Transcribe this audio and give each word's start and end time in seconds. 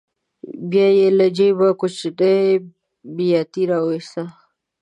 بیا 0.69 0.87
به 0.89 0.95
یې 0.97 1.07
له 1.17 1.27
جېبه 1.37 1.67
کوچنۍ 1.79 2.37
بیاتي 3.15 3.63
راوویسته. 3.71 4.23